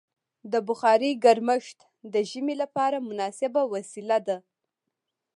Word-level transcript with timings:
د 0.51 0.53
بخارۍ 0.67 1.11
ګرمښت 1.23 1.79
د 2.13 2.15
ژمي 2.29 2.55
لپاره 2.61 2.97
مناسبه 3.09 3.61
وسیله 3.73 4.17
ده. 4.27 4.37